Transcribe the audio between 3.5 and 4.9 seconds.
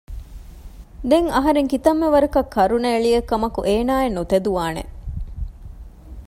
އޭނާއެއް ނުތެދުވާނެ